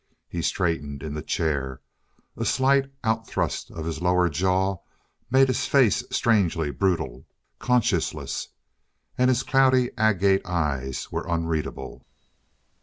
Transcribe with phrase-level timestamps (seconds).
[0.27, 1.79] He straightened in the chair.
[2.35, 4.77] A slight outthrust of his lower jaw
[5.29, 7.27] made his face strangely brutal,
[7.59, 8.47] conscienceless.
[9.15, 12.07] And his cloudy agate eyes were unreadable.